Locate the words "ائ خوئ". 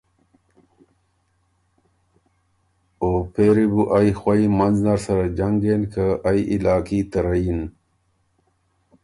3.97-4.41